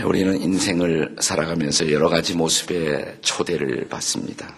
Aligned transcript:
예, 0.00 0.02
우리는 0.02 0.40
인생을 0.40 1.16
살아가면서 1.20 1.92
여러 1.92 2.08
가지 2.08 2.34
모습의 2.34 3.18
초대를 3.20 3.86
받습니다. 3.90 4.54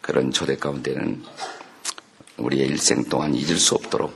그런 0.00 0.30
초대 0.30 0.56
가운데는 0.56 1.22
우리의 2.38 2.68
일생 2.68 3.04
동안 3.04 3.34
잊을 3.34 3.58
수 3.58 3.74
없도록 3.74 4.14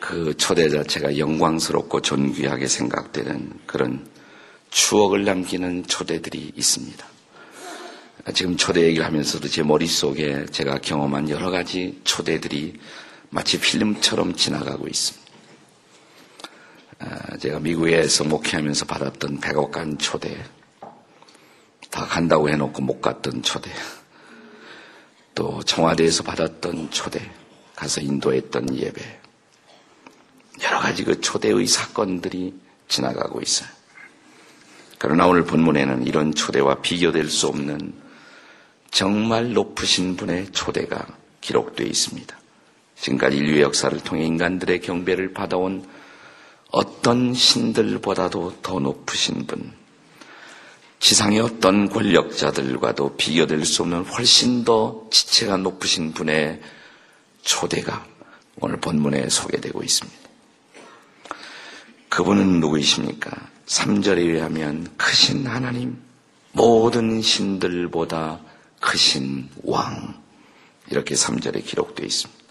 그 0.00 0.34
초대 0.38 0.70
자체가 0.70 1.18
영광스럽고 1.18 2.00
존귀하게 2.00 2.66
생각되는 2.66 3.60
그런 3.66 4.06
추억을 4.70 5.26
남기는 5.26 5.86
초대들이 5.86 6.52
있습니다. 6.56 7.06
지금 8.32 8.56
초대 8.56 8.84
얘기를 8.84 9.04
하면서도 9.04 9.48
제 9.48 9.62
머릿속에 9.62 10.46
제가 10.46 10.78
경험한 10.78 11.28
여러 11.28 11.50
가지 11.50 12.00
초대들이 12.04 12.80
마치 13.28 13.60
필름처럼 13.60 14.34
지나가고 14.34 14.88
있습니다. 14.88 15.23
아, 16.98 17.36
제가 17.38 17.60
미국에서 17.60 18.24
목회하면서 18.24 18.86
받았던 18.86 19.40
백억간 19.40 19.98
초대, 19.98 20.44
다 21.90 22.04
간다고 22.06 22.48
해놓고 22.48 22.82
못 22.82 23.00
갔던 23.00 23.42
초대, 23.42 23.70
또 25.34 25.62
청와대에서 25.62 26.22
받았던 26.22 26.90
초대, 26.90 27.30
가서 27.74 28.00
인도했던 28.00 28.76
예배, 28.76 29.20
여러 30.62 30.78
가지 30.78 31.04
그 31.04 31.20
초대의 31.20 31.66
사건들이 31.66 32.54
지나가고 32.88 33.40
있어요. 33.40 33.68
그러나 34.98 35.26
오늘 35.26 35.44
본문에는 35.44 36.06
이런 36.06 36.34
초대와 36.34 36.80
비교될 36.80 37.28
수 37.28 37.48
없는 37.48 37.92
정말 38.90 39.52
높으신 39.52 40.16
분의 40.16 40.52
초대가 40.52 41.06
기록되어 41.40 41.86
있습니다. 41.86 42.38
지금까지 42.96 43.36
인류의 43.36 43.62
역사를 43.62 43.98
통해 44.00 44.24
인간들의 44.24 44.80
경배를 44.80 45.34
받아온 45.34 45.84
어떤 46.74 47.34
신들보다도 47.34 48.56
더 48.60 48.80
높으신 48.80 49.46
분, 49.46 49.72
지상의 50.98 51.38
어떤 51.38 51.88
권력자들과도 51.88 53.16
비교될 53.16 53.64
수 53.64 53.82
없는 53.82 54.04
훨씬 54.06 54.64
더 54.64 55.06
지체가 55.08 55.56
높으신 55.58 56.12
분의 56.12 56.60
초대가 57.42 58.04
오늘 58.58 58.80
본문에 58.80 59.28
소개되고 59.28 59.84
있습니다. 59.84 60.18
그분은 62.08 62.58
누구이십니까? 62.58 63.30
3절에 63.66 64.18
의하면 64.18 64.92
크신 64.96 65.46
하나님, 65.46 66.02
모든 66.50 67.22
신들보다 67.22 68.40
크신 68.80 69.48
왕. 69.62 70.20
이렇게 70.90 71.14
3절에 71.14 71.64
기록되어 71.64 72.04
있습니다. 72.04 72.43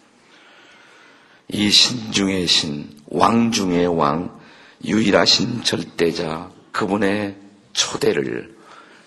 이 1.53 1.69
신 1.69 2.11
중의 2.11 2.47
신, 2.47 2.89
왕 3.07 3.51
중의 3.51 3.85
왕, 3.95 4.39
유일하신 4.83 5.63
절대자, 5.63 6.49
그분의 6.71 7.35
초대를 7.73 8.55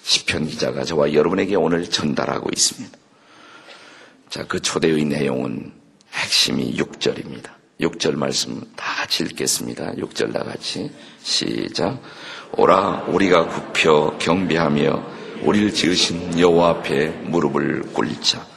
시편 0.05 0.47
기자가 0.47 0.84
저와 0.84 1.12
여러분에게 1.12 1.56
오늘 1.56 1.91
전달하고 1.91 2.48
있습니다. 2.55 2.97
자, 4.30 4.47
그 4.47 4.61
초대의 4.61 5.05
내용은 5.06 5.72
핵심이 6.12 6.77
6절입니다. 6.77 7.50
6절 7.80 8.14
말씀 8.14 8.62
다 8.77 8.86
읽겠습니다. 9.20 9.94
6절 9.94 10.33
다 10.33 10.44
같이 10.44 10.91
시작. 11.22 12.00
오라 12.56 13.06
우리가 13.08 13.48
굽혀 13.48 14.16
경배하며 14.19 15.16
우리를 15.42 15.75
지으신 15.75 16.38
여호와 16.38 16.70
앞에 16.70 17.08
무릎을 17.08 17.92
꿇리자. 17.92 18.55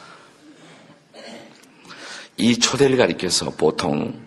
이 2.40 2.58
초대를 2.58 2.96
가리켜서 2.96 3.50
보통 3.50 4.18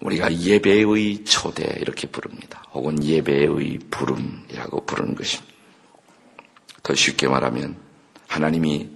우리가 0.00 0.32
예배의 0.32 1.24
초대 1.24 1.64
이렇게 1.80 2.06
부릅니다. 2.06 2.62
혹은 2.72 3.02
예배의 3.02 3.78
부름이라고 3.90 4.84
부르는 4.84 5.14
것입니다. 5.14 5.52
더 6.82 6.94
쉽게 6.94 7.26
말하면 7.26 7.76
하나님이 8.28 8.90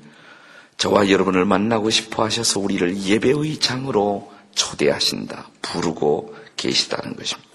저와 0.77 1.11
여러분을 1.11 1.45
만나고 1.45 1.91
싶어 1.91 2.25
하셔서 2.25 2.61
우리를 2.61 3.03
예배의 3.03 3.59
장으로 3.59 4.31
초대하신다, 4.55 5.49
부르고 5.63 6.37
계시다는 6.57 7.17
것입니다. 7.17 7.51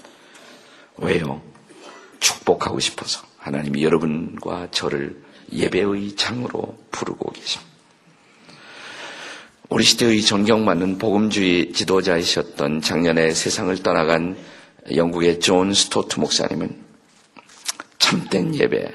왜요? 0.98 1.42
축복하고 2.20 2.80
싶어서 2.80 3.22
하나님이 3.38 3.84
여러분과 3.84 4.70
저를 4.72 5.24
예배의 5.52 6.16
장으로 6.16 6.78
부르고 6.92 7.32
계십니다. 7.32 7.77
우리 9.70 9.84
시대의 9.84 10.22
존경받는 10.22 10.98
복음주의 10.98 11.74
지도자이셨던 11.74 12.80
작년에 12.82 13.34
세상을 13.34 13.76
떠나간 13.84 14.38
영국의 14.96 15.42
존 15.42 15.74
스토트 15.74 16.22
목사님은 16.22 16.74
참된 18.00 18.56
예배, 18.56 18.90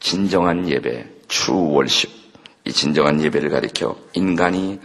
진정한 0.00 0.68
예배, 0.68 1.06
true 1.28 1.54
worship, 1.54 2.10
이 2.64 2.72
진정한 2.72 3.22
예배를 3.22 3.50
가리켜 3.50 3.96
인간이 4.14 4.80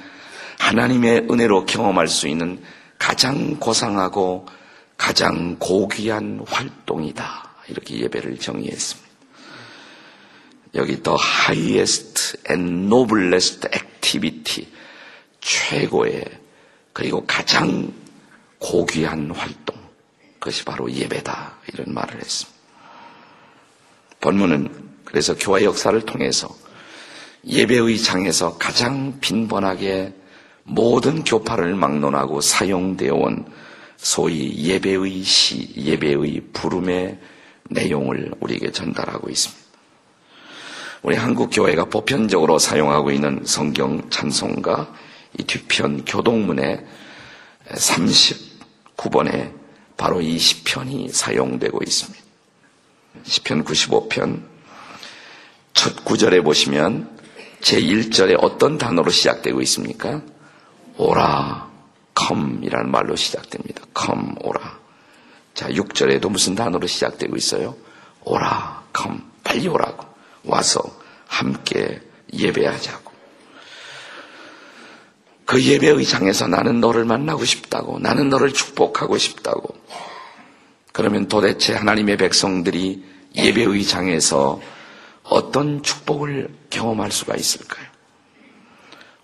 하나님의 0.59 1.25
은혜로 1.31 1.65
경험할 1.65 2.07
수 2.07 2.27
있는 2.27 2.61
가장 2.99 3.55
고상하고 3.59 4.45
가장 4.95 5.55
고귀한 5.57 6.45
활동이다. 6.47 7.49
이렇게 7.69 7.99
예배를 7.99 8.37
정의했습니다. 8.37 9.09
여기 10.75 11.01
더 11.01 11.17
highest 11.17 12.37
and 12.47 12.85
noblest 12.85 13.67
activity 13.73 14.74
최고의 15.45 16.25
그리고 16.91 17.23
가장 17.27 17.93
고귀한 18.57 19.29
활동 19.29 19.77
그것이 20.39 20.65
바로 20.65 20.91
예배다 20.91 21.57
이런 21.71 21.93
말을 21.93 22.19
했습니다. 22.19 22.59
본문은 24.21 24.69
그래서 25.05 25.35
교회 25.37 25.63
역사를 25.63 25.99
통해서 26.01 26.49
예배의 27.45 27.99
장에서 27.99 28.57
가장 28.57 29.19
빈번하게 29.19 30.13
모든 30.63 31.23
교파를 31.23 31.75
막론하고 31.75 32.41
사용되어 32.41 33.13
온 33.13 33.45
소위 33.97 34.55
예배의 34.67 35.21
시, 35.23 35.73
예배의 35.77 36.41
부름의 36.53 37.19
내용을 37.69 38.33
우리에게 38.39 38.71
전달하고 38.71 39.29
있습니다. 39.29 39.63
우리 41.03 41.15
한국 41.15 41.51
교회가 41.51 41.85
보편적으로 41.85 42.57
사용하고 42.57 43.11
있는 43.11 43.43
성경 43.45 44.09
찬송가 44.09 44.91
이 45.37 45.43
뒤편 45.43 46.05
교동문에 46.05 46.85
39번에 47.69 49.53
바로 49.97 50.21
이 50.21 50.37
시편이 50.37 51.09
사용되고 51.09 51.79
있습니다. 51.83 52.23
시편 53.23 53.63
95편 53.63 54.43
첫 55.73 56.05
구절에 56.05 56.41
보시면 56.41 57.17
제 57.61 57.81
1절에 57.81 58.37
어떤 58.39 58.77
단어로 58.77 59.09
시작되고 59.09 59.61
있습니까? 59.61 60.21
오라, 60.97 61.69
come이라는 62.17 62.91
말로 62.91 63.15
시작됩니다. 63.15 63.83
come, 63.97 64.35
오라. 64.41 64.79
자, 65.53 65.67
6절에도 65.69 66.29
무슨 66.29 66.55
단어로 66.55 66.87
시작되고 66.87 67.35
있어요? 67.35 67.75
오라, 68.23 68.83
come, 68.95 69.19
빨리 69.43 69.67
오라고. 69.67 70.05
와서 70.43 70.81
함께 71.27 72.01
예배하자고. 72.33 73.04
그 75.45 75.61
예배 75.63 75.89
의장에서 75.89 76.47
나는 76.47 76.79
너를 76.79 77.05
만나고 77.05 77.45
싶다고, 77.45 77.99
나는 77.99 78.29
너를 78.29 78.51
축복하고 78.51 79.17
싶다고. 79.17 79.75
그러면 80.91 81.27
도대체 81.27 81.73
하나님의 81.73 82.17
백성들이 82.17 83.03
예배 83.35 83.63
의장에서 83.63 84.61
어떤 85.23 85.83
축복을 85.83 86.49
경험할 86.69 87.11
수가 87.11 87.35
있을까요? 87.35 87.85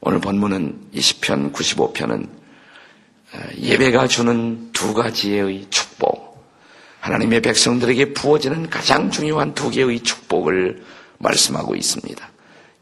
오늘 0.02 0.20
본문은 0.20 0.90
20편, 0.94 1.54
95편은 1.54 2.28
예배가 3.58 4.08
주는 4.08 4.72
두 4.74 4.94
가지의 4.94 5.68
축복, 5.70 6.46
하나님의 7.00 7.42
백성들에게 7.42 8.14
부어지는 8.14 8.70
가장 8.70 9.10
중요한 9.10 9.54
두 9.54 9.70
개의 9.70 10.02
축복을 10.02 10.84
말씀하고 11.20 11.76
있습니다. 11.76 12.30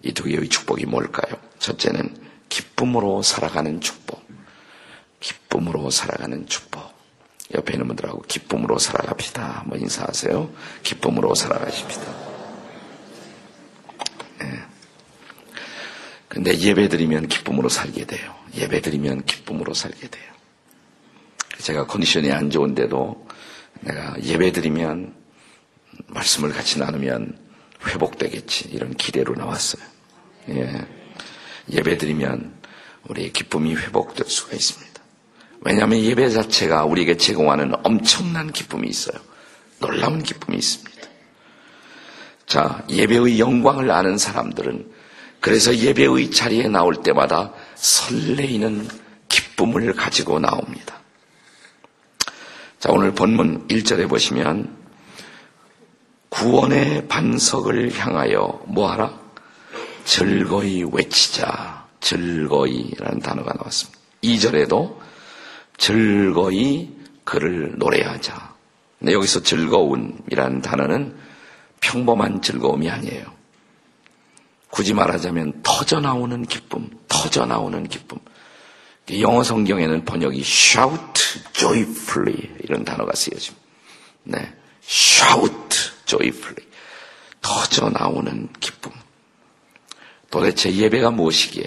이 0.03 0.13
두 0.13 0.23
개의 0.23 0.47
축복이 0.47 0.85
뭘까요? 0.85 1.37
첫째는 1.59 2.15
기쁨으로 2.49 3.21
살아가는 3.21 3.79
축복. 3.79 4.27
기쁨으로 5.19 5.89
살아가는 5.89 6.45
축복. 6.47 6.89
옆에 7.53 7.73
있는 7.73 7.87
분들하고 7.87 8.21
기쁨으로 8.23 8.77
살아갑시다. 8.77 9.59
한번 9.61 9.79
인사하세요. 9.79 10.51
기쁨으로 10.83 11.33
살아가십시다. 11.33 12.13
네. 14.39 14.63
근데 16.27 16.57
예배 16.57 16.89
드리면 16.89 17.27
기쁨으로 17.27 17.69
살게 17.69 18.05
돼요. 18.05 18.35
예배 18.55 18.81
드리면 18.81 19.25
기쁨으로 19.25 19.73
살게 19.73 20.07
돼요. 20.09 20.29
제가 21.57 21.87
컨디션이 21.87 22.31
안 22.31 22.51
좋은데도 22.51 23.27
내가 23.81 24.15
예배 24.21 24.51
드리면 24.51 25.15
말씀을 26.07 26.51
같이 26.51 26.79
나누면 26.79 27.37
회복되겠지. 27.87 28.69
이런 28.69 28.93
기대로 28.93 29.33
나왔어요. 29.35 29.83
예. 30.49 30.98
예배 31.71 31.97
드리면 31.97 32.53
우리의 33.07 33.33
기쁨이 33.33 33.75
회복될 33.75 34.27
수가 34.27 34.53
있습니다. 34.53 34.89
왜냐하면 35.61 35.99
예배 35.99 36.29
자체가 36.29 36.85
우리에게 36.85 37.17
제공하는 37.17 37.73
엄청난 37.83 38.51
기쁨이 38.51 38.87
있어요. 38.87 39.19
놀라운 39.79 40.23
기쁨이 40.23 40.57
있습니다. 40.57 40.99
자, 42.45 42.83
예배의 42.89 43.39
영광을 43.39 43.91
아는 43.91 44.17
사람들은 44.17 44.91
그래서 45.39 45.75
예배의 45.75 46.31
자리에 46.31 46.67
나올 46.67 46.95
때마다 47.03 47.53
설레이는 47.75 48.87
기쁨을 49.27 49.93
가지고 49.93 50.39
나옵니다. 50.39 50.99
자, 52.79 52.91
오늘 52.91 53.13
본문 53.13 53.67
1절에 53.67 54.09
보시면 54.09 54.77
구원의 56.29 57.07
반석을 57.07 57.97
향하여 57.97 58.63
뭐하라? 58.67 59.18
즐거이 60.05 60.83
외치자. 60.91 61.87
즐거이라는 62.01 63.19
단어가 63.19 63.53
나왔습니다. 63.53 63.99
2절에도 64.23 64.97
즐거이 65.77 66.89
그를 67.23 67.73
노래하자. 67.77 68.55
근데 68.99 69.13
여기서 69.13 69.43
즐거움이라는 69.43 70.61
단어는 70.61 71.15
평범한 71.81 72.41
즐거움이 72.41 72.89
아니에요. 72.89 73.25
굳이 74.69 74.93
말하자면 74.93 75.61
터져 75.63 75.99
나오는 75.99 76.45
기쁨, 76.45 76.89
터져 77.07 77.45
나오는 77.45 77.87
기쁨. 77.87 78.19
영어 79.19 79.43
성경에는 79.43 80.05
번역이 80.05 80.39
shout 80.41 81.41
joyfully 81.53 82.37
이런 82.63 82.85
단어가 82.85 83.13
쓰여집니다. 83.15 83.65
네. 84.23 84.53
shout 84.83 85.91
joyfully. 86.05 86.67
터져 87.41 87.89
나오는 87.89 88.49
기쁨. 88.59 88.91
도대체 90.29 90.73
예배가 90.73 91.11
무엇이기에 91.11 91.65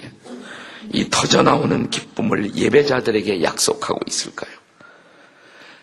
이 0.91 1.09
터져 1.09 1.43
나오는 1.43 1.89
기쁨을 1.89 2.55
예배자들에게 2.55 3.43
약속하고 3.43 3.99
있을까요? 4.07 4.51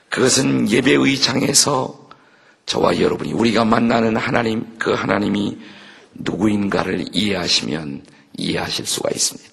그것은 0.09 0.71
예배의 0.71 1.21
장에서 1.21 2.09
저와 2.67 3.01
여러분이 3.01 3.33
우리가 3.33 3.65
만나는 3.65 4.17
하나님, 4.17 4.79
그 4.79 4.93
하나님이 4.93 5.59
누구인가를 6.15 7.07
이해하시면 7.13 8.05
이해하실 8.37 8.87
수가 8.87 9.11
있습니다. 9.11 9.51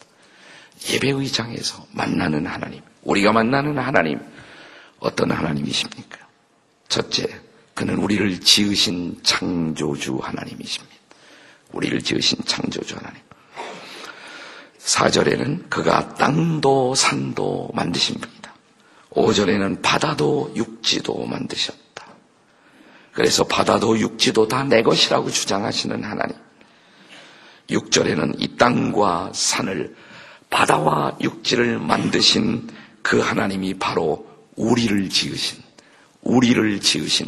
예배의 0.91 1.27
장에서 1.29 1.85
만나는 1.91 2.45
하나님, 2.45 2.81
우리가 3.03 3.31
만나는 3.31 3.77
하나님, 3.77 4.19
어떤 4.99 5.31
하나님이십니까? 5.31 6.17
첫째, 6.89 7.27
그는 7.73 7.97
우리를 7.97 8.39
지으신 8.39 9.19
창조주 9.23 10.17
하나님이십니다. 10.17 10.96
우리를 11.71 12.01
지으신 12.01 12.39
창조주 12.45 12.95
하나님. 12.95 13.21
4절에는 14.79 15.69
그가 15.69 16.15
땅도 16.15 16.95
산도 16.95 17.71
만드신 17.73 18.19
분이다. 18.19 18.53
5절에는 19.11 19.81
바다도 19.81 20.53
육지도 20.55 21.25
만드셨다. 21.25 22.05
그래서 23.11 23.43
바다도 23.45 23.99
육지도 23.99 24.47
다 24.47 24.63
내 24.63 24.81
것이라고 24.83 25.29
주장하시는 25.31 26.03
하나님. 26.03 26.35
6절에는 27.69 28.35
이 28.39 28.55
땅과 28.55 29.31
산을 29.33 29.95
바다와 30.49 31.17
육지를 31.19 31.79
만드신 31.79 32.69
그 33.01 33.19
하나님이 33.19 33.73
바로 33.75 34.25
우리를 34.55 35.09
지으신 35.09 35.61
우리를 36.21 36.79
지으신 36.79 37.25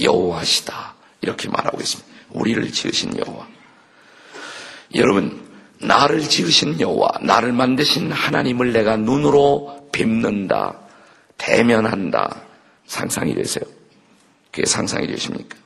여호와시다. 0.00 0.94
이렇게 1.20 1.48
말하고 1.48 1.80
있습니다. 1.80 2.10
우리를 2.30 2.70
지으신 2.72 3.18
여호와. 3.18 3.48
여러분, 4.94 5.42
나를 5.80 6.20
지으신 6.20 6.80
여호와, 6.80 7.18
나를 7.22 7.52
만드신 7.52 8.12
하나님을 8.12 8.72
내가 8.72 8.96
눈으로 8.96 9.88
뵙는다, 9.92 10.78
대면한다. 11.38 12.42
상상이 12.86 13.34
되세요? 13.34 13.64
그게 14.50 14.66
상상이 14.66 15.06
되십니까? 15.06 15.56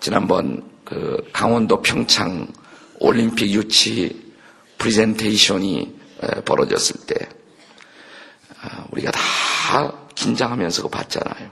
지난번 0.00 0.68
그 0.84 1.28
강원도 1.32 1.80
평창 1.82 2.48
올림픽 2.98 3.50
유치 3.50 4.32
프리젠테이션이 4.78 5.94
벌어졌을 6.44 7.06
때 7.06 7.28
아, 8.62 8.84
우리가 8.90 9.10
다 9.10 9.92
긴장하면서 10.14 10.88
봤잖아요. 10.88 11.50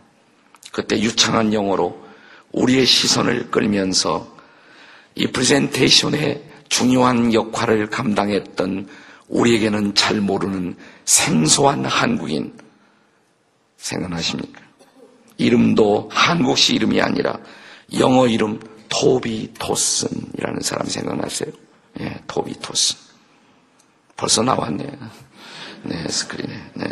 그때 0.73 0.99
유창한 1.01 1.53
영어로 1.53 2.05
우리의 2.53 2.85
시선을 2.85 3.51
끌면서 3.51 4.38
이 5.19 5.27
프레젠테이션의 5.27 6.45
중요한 6.69 7.35
역할을 7.35 7.91
감당했던 7.91 8.89
우리에게는 9.27 9.97
잘 9.97 10.21
모르는 10.21 10.77
생소한 11.05 11.85
한국인 11.85 12.57
생각나십니까? 13.79 14.61
이름도 15.37 16.09
한국식 16.13 16.77
이름이 16.77 17.03
아니라 17.03 17.37
영어 17.99 18.29
이름 18.29 18.61
토비 18.89 19.55
도슨이라는 19.59 20.61
사람 20.61 20.87
생각나세요? 20.87 21.51
예, 22.01 22.21
토비 22.29 22.55
도슨. 22.61 22.97
벌써 24.17 24.43
나왔네. 24.43 24.87
네, 25.83 26.09
스크린에. 26.09 26.63
네. 26.75 26.87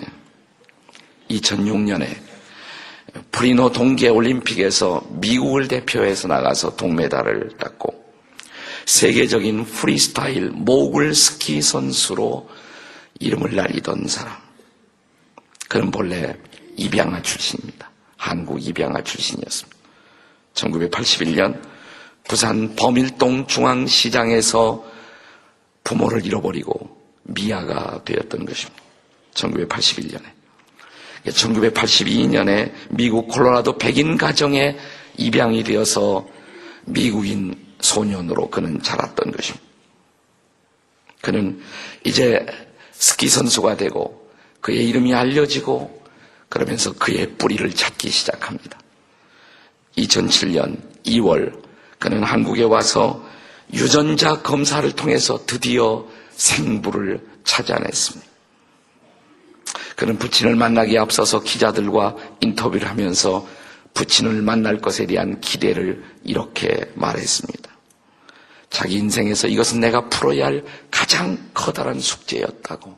2006년에 1.31 2.09
토리노 3.31 3.71
동계 3.71 4.09
올림픽에서 4.09 5.07
미국을 5.11 5.69
대표해서 5.69 6.27
나가서 6.27 6.75
동메달을 6.75 7.57
땄고 7.59 8.06
세계적인 8.87 9.65
프리스타일 9.65 10.51
모글 10.51 11.15
스키 11.15 11.61
선수로 11.61 12.49
이름을 13.19 13.55
날리던 13.55 14.07
사람. 14.07 14.35
그는 15.69 15.91
본래 15.91 16.37
입양아 16.77 17.21
출신입니다. 17.23 17.91
한국 18.17 18.65
입양아 18.65 19.03
출신이었습니다. 19.03 19.77
1981년 20.55 21.61
부산 22.29 22.75
범일동 22.77 23.47
중앙시장에서 23.47 24.85
부모를 25.83 26.25
잃어버리고 26.25 26.97
미아가 27.25 28.03
되었던 28.05 28.47
것입니다. 28.47 28.83
1981년에. 29.35 30.25
1982년에 31.27 32.73
미국 32.91 33.27
콜로라도 33.29 33.79
백인 33.79 34.17
가정에 34.17 34.77
입양이 35.17 35.65
되어서 35.65 36.27
미국인 36.85 37.66
소년으로 37.87 38.51
그는 38.51 38.83
자랐던 38.83 39.31
것입니다. 39.33 39.65
그는 41.23 41.61
이제 42.05 42.45
스키 42.93 43.29
선수가 43.29 43.77
되고 43.77 44.29
그의 44.61 44.89
이름이 44.89 45.15
알려지고 45.15 46.03
그러면서 46.49 46.93
그의 46.93 47.35
뿌리를 47.37 47.69
찾기 47.73 48.11
시작합니다. 48.11 48.79
2007년 49.97 50.79
2월 51.05 51.63
그는 51.99 52.23
한국에 52.23 52.65
와서 52.65 53.25
유전자 53.73 54.43
검사를 54.43 54.91
통해서 54.93 55.45
드디어 55.47 56.07
생부를 56.33 57.21
찾아냈습니다. 57.45 58.27
그는 59.97 60.19
부친을 60.19 60.57
만나기에 60.57 60.99
앞서서 60.99 61.41
기자들과 61.43 62.17
인터뷰를 62.41 62.89
하면서 62.89 63.47
부친을 63.95 64.43
만날 64.43 64.79
것에 64.79 65.07
대한 65.07 65.41
기대를 65.41 66.05
이렇게 66.23 66.91
말했습니다. 66.95 67.76
자기 68.71 68.97
인생에서 68.97 69.49
이것은 69.49 69.81
내가 69.81 70.09
풀어야 70.09 70.47
할 70.47 70.65
가장 70.91 71.39
커다란 71.55 72.01
숙제였다고. 72.01 72.97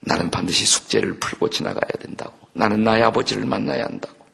나는 0.00 0.30
반드시 0.30 0.64
숙제를 0.64 1.18
풀고 1.18 1.50
지나가야 1.50 1.90
된다고. 2.00 2.32
나는 2.52 2.82
나의 2.84 3.02
아버지를 3.02 3.44
만나야 3.44 3.84
한다고. 3.84 4.26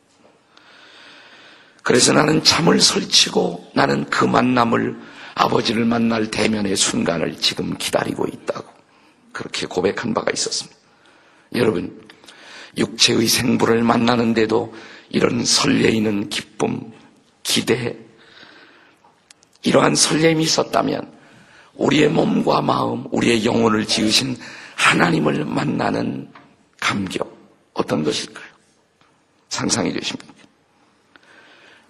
그래서 1.83 2.13
나는 2.13 2.43
잠을 2.43 2.81
설치고 2.81 3.73
나는 3.75 4.05
그 4.11 4.25
만남을 4.25 4.97
아버지를 5.35 5.85
만날 5.85 6.31
대면의 6.31 6.77
순간을 6.77 7.39
지금 7.39 7.77
기다리고 7.77 8.27
있다고. 8.27 8.67
그렇게 9.33 9.67
고백한 9.67 10.15
바가 10.15 10.31
있었습니다. 10.33 10.77
여러분, 11.55 12.09
육체의 12.77 13.27
생부를 13.27 13.83
만나는데도 13.83 14.75
이런 15.11 15.45
설레이는 15.45 16.29
기쁨, 16.29 16.93
기대, 17.43 17.97
이러한 19.67 19.97
설렘이 19.97 20.45
있었다면 20.45 21.13
우리의 21.75 22.09
몸과 22.09 22.61
마음, 22.61 23.05
우리의 23.11 23.45
영혼을 23.45 23.85
지으신 23.85 24.37
하나님을 24.77 25.45
만나는 25.45 26.31
감격, 26.79 27.37
어떤 27.75 28.05
것일까요? 28.05 28.47
상상이 29.49 29.93
되십니까? 29.93 30.35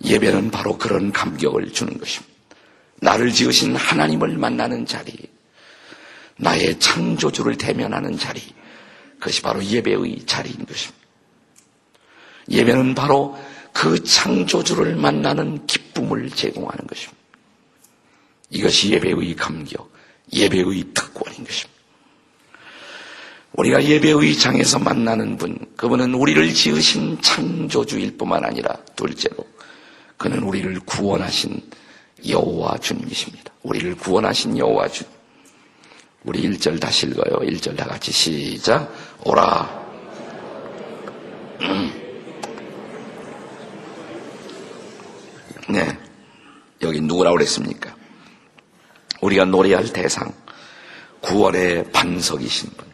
예배는 0.03 0.51
바로 0.51 0.79
그런 0.79 1.13
감격을 1.13 1.73
주는 1.73 1.99
것입니다. 1.99 2.35
나를 3.03 3.31
지으신 3.31 3.77
하나님을 3.77 4.39
만나는 4.39 4.87
자리, 4.87 5.13
나의 6.39 6.79
창조주를 6.79 7.59
대면하는 7.59 8.17
자리, 8.17 8.41
그것이 9.19 9.43
바로 9.43 9.63
예배의 9.63 10.25
자리인 10.25 10.65
것입니다. 10.65 11.07
예배는 12.49 12.95
바로 12.95 13.39
그 13.73 14.03
창조주를 14.03 14.97
만나는 14.97 15.67
기쁨을 15.67 16.31
제공하는 16.31 16.87
것입니다. 16.87 17.26
이것이 18.51 18.93
예배의 18.93 19.35
감격, 19.37 19.93
예배의 20.33 20.85
특권인 20.95 21.45
것입니다. 21.45 21.77
우리가 23.53 23.83
예배의 23.83 24.37
장에서 24.39 24.79
만나는 24.79 25.37
분, 25.37 25.59
그분은 25.77 26.15
우리를 26.15 26.53
지으신 26.53 27.21
창조주일 27.23 28.17
뿐만 28.17 28.45
아니라 28.45 28.77
둘째로 28.95 29.47
그는 30.17 30.43
우리를 30.43 30.79
구원하신 30.81 31.61
여호와 32.29 32.79
주님이십니다. 32.79 33.53
우리를 33.63 33.97
구원하신 33.97 34.59
여호와 34.59 34.89
주님. 34.89 35.13
우리 36.25 36.43
1절 36.43 36.81
다시 36.81 37.07
읽어요. 37.07 37.49
1절 37.49 37.77
다 37.77 37.85
같이 37.85 38.11
시작. 38.11 38.93
오라. 39.25 39.87
음. 41.61 41.93
네. 45.69 45.99
여기 46.83 47.01
누구라고 47.01 47.37
그랬습니까? 47.37 47.95
우리가 49.27 49.45
노래할 49.45 49.93
대상. 49.93 50.33
구원의 51.21 51.91
반석이신 51.93 52.71
분. 52.77 52.87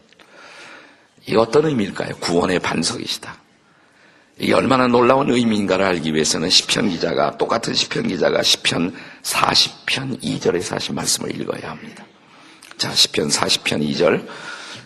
이 1.27 1.37
어떤 1.37 1.67
의미일까요? 1.67 2.17
구원의 2.17 2.59
반석이시다. 2.61 3.37
이게 4.39 4.55
얼마나 4.55 4.87
놀라운 4.89 5.31
의미인가를 5.31 5.85
알기 5.85 6.15
위해서는 6.15 6.49
시편 6.49 6.89
기자가 6.89 7.37
똑같은 7.37 7.75
시편 7.75 8.09
기자가 8.09 8.43
시편 8.43 8.95
40편 9.23 10.23
2절에서 10.23 10.73
하신 10.73 10.95
말씀을 10.95 11.39
읽어야 11.39 11.71
합니다. 11.71 12.05
자, 12.79 12.93
시편 12.93 13.29
40편 13.29 13.87
2절 13.91 14.27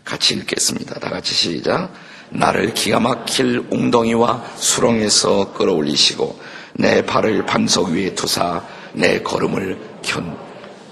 같이 0.04 0.34
읽겠습니다. 0.34 0.98
다 0.98 1.08
같이 1.08 1.32
시작. 1.32 1.92
나를 2.30 2.74
기가 2.74 2.98
막힐 2.98 3.66
웅덩이와 3.70 4.56
수렁에서 4.56 5.52
끌어올리시고 5.52 6.40
내 6.74 7.06
발을 7.06 7.46
반석 7.46 7.90
위에 7.90 8.14
두사 8.14 8.62
내 8.92 9.20
걸음을 9.22 9.78
견, 10.02 10.36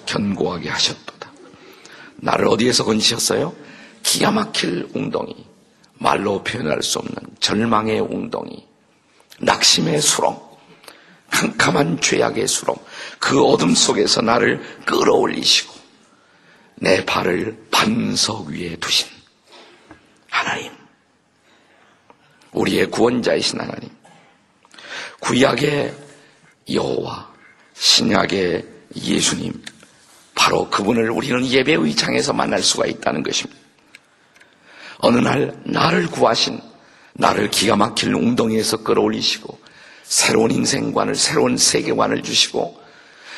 견고하게 0.06 0.68
하셨도다. 0.68 1.32
나를 2.16 2.46
어디에서 2.48 2.84
건지셨어요? 2.84 3.54
기가 4.02 4.30
막힐 4.30 4.88
웅덩이. 4.94 5.54
말로 5.98 6.42
표현할 6.42 6.82
수 6.82 6.98
없는 6.98 7.14
절망의 7.40 8.00
웅덩이, 8.00 8.66
낙심의 9.38 10.00
수렁, 10.00 10.42
캄캄한 11.30 12.00
죄악의 12.00 12.46
수렁, 12.46 12.76
그 13.18 13.42
어둠 13.42 13.74
속에서 13.74 14.20
나를 14.20 14.60
끌어올리시고 14.84 15.74
내 16.76 17.04
발을 17.04 17.66
반석 17.70 18.48
위에 18.48 18.76
두신 18.76 19.08
하나님. 20.28 20.72
우리의 22.52 22.90
구원자이신 22.90 23.60
하나님. 23.60 23.90
구약의 25.20 25.94
여호와, 26.70 27.32
신약의 27.74 28.66
예수님. 28.96 29.64
바로 30.44 30.68
그분을 30.68 31.10
우리는 31.10 31.46
예배의 31.46 31.96
장에서 31.96 32.34
만날 32.34 32.62
수가 32.62 32.84
있다는 32.84 33.22
것입니다. 33.22 33.58
어느 34.98 35.16
날 35.16 35.58
나를 35.64 36.06
구하신 36.08 36.60
나를 37.14 37.48
기가 37.48 37.76
막힐 37.76 38.14
웅덩이에서 38.14 38.82
끌어올리시고 38.82 39.58
새로운 40.02 40.50
인생관을 40.50 41.14
새로운 41.14 41.56
세계관을 41.56 42.22
주시고 42.22 42.78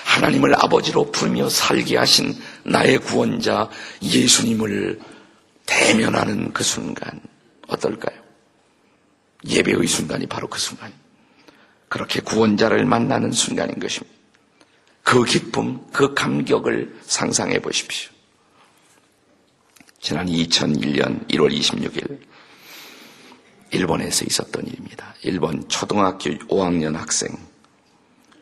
하나님을 0.05 0.57
아버지로 0.57 1.13
부르며 1.13 1.49
살게 1.49 1.97
하신 1.97 2.35
나의 2.65 2.99
구원자 2.99 3.71
예수님을 4.03 4.99
대면하는 5.65 6.53
그 6.53 6.65
순간 6.65 7.21
어떨까요? 7.69 8.19
예배의 9.47 9.87
순간이 9.87 10.27
바로 10.27 10.49
그 10.49 10.59
순간. 10.59 10.93
그렇게 11.89 12.21
구원자를 12.21 12.85
만나는 12.85 13.31
순간인 13.31 13.79
것입니다. 13.79 14.16
그 15.07 15.23
기쁨, 15.25 15.87
그 15.93 16.15
감격을 16.15 16.99
상상해 17.03 17.61
보십시오. 17.61 18.11
지난 20.01 20.27
2001년 20.27 21.29
1월 21.29 21.57
26일 21.57 22.19
일본에서 23.71 24.25
있었던 24.25 24.67
일입니다. 24.67 25.15
일본 25.23 25.69
초등학교 25.69 26.31
5학년 26.49 26.95
학생 26.95 27.29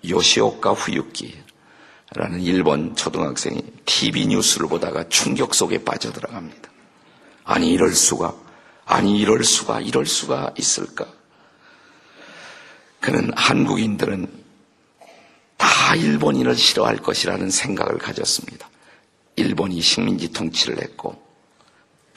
요시오카 0.08 0.72
후유키라는 0.72 2.40
일본 2.40 2.96
초등학생이 2.96 3.62
TV 3.84 4.28
뉴스를 4.28 4.66
보다가 4.66 5.06
충격 5.10 5.54
속에 5.54 5.84
빠져들어갑니다. 5.84 6.70
아니 7.44 7.72
이럴 7.72 7.92
수가 7.92 8.34
아니 8.86 9.18
이럴 9.18 9.44
수가 9.44 9.82
이럴 9.82 10.06
수가 10.06 10.54
있을까? 10.56 11.06
그는 13.00 13.30
한국인들은 13.36 14.43
다 15.56 15.94
일본인을 15.94 16.56
싫어할 16.56 16.96
것이라는 16.96 17.50
생각을 17.50 17.98
가졌습니다. 17.98 18.68
일본이 19.36 19.80
식민지 19.80 20.32
통치를 20.32 20.80
했고 20.82 21.22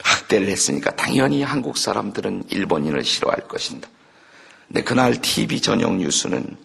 학대를 0.00 0.48
했으니까 0.48 0.94
당연히 0.94 1.42
한국 1.42 1.76
사람들은 1.76 2.44
일본인을 2.50 3.04
싫어할 3.04 3.48
것인다. 3.48 3.88
근데 4.68 4.82
그날 4.82 5.20
TV 5.20 5.60
전용 5.60 5.98
뉴스는 5.98 6.56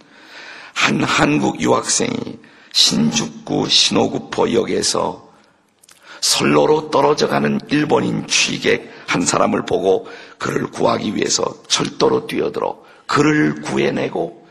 한 0.74 1.04
한국 1.04 1.62
유학생이 1.62 2.40
신주쿠 2.72 3.70
신호구포역에서 3.70 5.32
선로로 6.22 6.90
떨어져 6.90 7.28
가는 7.28 7.60
일본인 7.70 8.28
취객 8.28 8.92
한 9.08 9.26
사람을 9.26 9.66
보고 9.66 10.08
그를 10.38 10.68
구하기 10.68 11.16
위해서 11.16 11.62
철도로 11.68 12.28
뛰어들어 12.28 12.84
그를 13.06 13.62
구해내고 13.62 14.43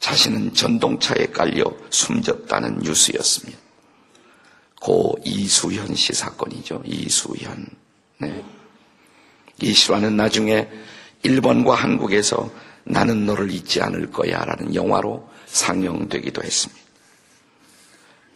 자신은 0.00 0.54
전동차에 0.54 1.26
깔려 1.26 1.64
숨졌다는 1.90 2.78
뉴스였습니다. 2.78 3.58
고 4.80 5.16
이수현 5.24 5.94
씨 5.94 6.14
사건이죠. 6.14 6.82
이수현. 6.86 7.66
네. 8.18 8.44
이 9.60 9.74
실화는 9.74 10.16
나중에 10.16 10.68
일본과 11.22 11.74
한국에서 11.74 12.50
나는 12.84 13.26
너를 13.26 13.50
잊지 13.50 13.82
않을 13.82 14.10
거야 14.10 14.42
라는 14.42 14.74
영화로 14.74 15.28
상영되기도 15.46 16.42
했습니다. 16.42 16.80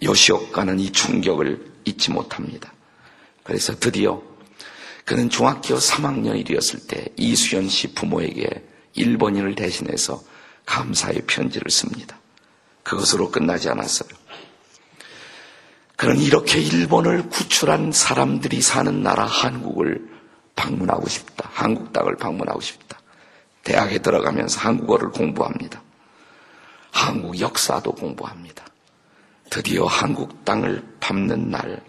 요시오카는 0.03 0.81
이 0.81 0.93
충격을 0.93 1.73
잊지 1.87 2.11
못합니다. 2.11 2.75
그래서 3.43 3.75
드디어 3.79 4.23
그는 5.07 5.31
중학교 5.31 5.77
3학년이 5.77 6.47
되었을 6.47 6.87
때 6.87 7.07
이수연 7.17 7.71
씨 7.71 7.95
부모에게 7.95 8.65
일본인을 8.95 9.55
대신해서 9.55 10.23
감사의 10.67 11.23
편지를 11.27 11.71
씁니다. 11.71 12.19
그것으로 12.83 13.31
끝나지 13.31 13.69
않았어요. 13.69 14.09
그는 15.97 16.19
이렇게 16.19 16.61
일본을 16.61 17.29
구출한 17.29 17.93
사람들이 17.93 18.61
사는 18.61 19.03
나라 19.03 19.25
한국을 19.25 20.09
방문하고 20.57 21.09
싶다. 21.09 21.49
한국 21.53 21.93
땅을 21.93 22.17
방문하고 22.17 22.61
싶다. 22.61 22.99
대학에 23.63 23.99
들어가면서 23.99 24.61
한국어를 24.61 25.11
공부합니다. 25.11 25.83
한국 26.91 27.41
역사도 27.41 27.93
공부합니다. 27.93 28.65
드디어 29.51 29.87
한국 29.87 30.45
땅을 30.45 30.83
밟는 31.01 31.51
날, 31.51 31.83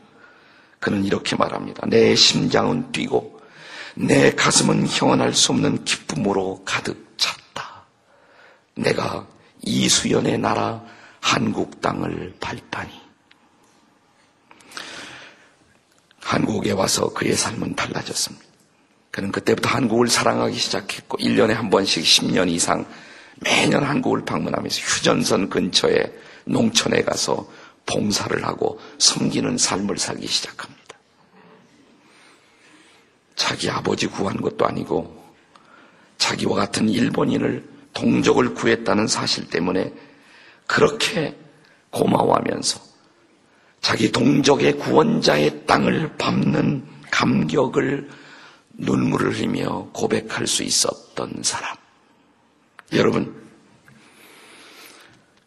그는 0.79 1.03
이렇게 1.03 1.35
말합니다. 1.35 1.85
내 1.87 2.15
심장은 2.15 2.91
뛰고 2.91 3.41
내 3.95 4.31
가슴은 4.31 4.87
형언할 4.87 5.33
수 5.33 5.51
없는 5.51 5.83
기쁨으로 5.83 6.63
가득. 6.65 7.04
내가 8.75 9.27
이수연의 9.61 10.37
나라 10.37 10.83
한국 11.19 11.81
땅을 11.81 12.35
밟다니. 12.39 12.91
한국에 16.19 16.71
와서 16.71 17.13
그의 17.13 17.35
삶은 17.35 17.75
달라졌습니다. 17.75 18.45
그는 19.11 19.31
그때부터 19.31 19.69
한국을 19.69 20.07
사랑하기 20.09 20.57
시작했고 20.57 21.17
1년에 21.19 21.53
한 21.53 21.69
번씩 21.69 22.03
10년 22.03 22.49
이상 22.49 22.85
매년 23.41 23.83
한국을 23.83 24.25
방문하면서 24.25 24.81
휴전선 24.81 25.49
근처에 25.49 26.11
농촌에 26.45 27.01
가서 27.03 27.47
봉사를 27.85 28.45
하고 28.45 28.79
섬기는 28.97 29.57
삶을 29.57 29.97
살기 29.97 30.27
시작합니다. 30.27 30.75
자기 33.35 33.69
아버지 33.69 34.07
구한 34.07 34.41
것도 34.41 34.65
아니고 34.65 35.23
자기와 36.17 36.55
같은 36.55 36.89
일본인을 36.89 37.74
동족을 37.95 38.53
구했다는 38.53 39.07
사실 39.07 39.49
때문에 39.49 39.91
그렇게 40.67 41.35
고마워하면서 41.89 42.79
자기 43.81 44.11
동족의 44.11 44.77
구원자의 44.77 45.65
땅을 45.65 46.17
밟는 46.17 46.85
감격을 47.11 48.09
눈물을 48.73 49.33
흘리며 49.33 49.89
고백할 49.93 50.45
수 50.45 50.63
있었던 50.63 51.41
사람. 51.43 51.75
여러분, 52.93 53.33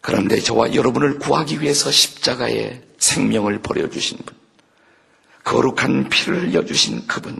그런데 0.00 0.40
저와 0.40 0.75
여러분을 0.75 1.19
구하기 1.19 1.61
위해서 1.61 1.90
십자가에 1.90 2.81
생명을 2.97 3.61
버려주신 3.61 4.19
분, 4.19 4.37
거룩한 5.45 6.09
피를 6.09 6.49
흘려주신 6.49 7.07
그분, 7.07 7.38